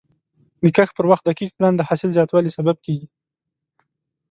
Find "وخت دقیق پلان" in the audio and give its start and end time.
1.11-1.73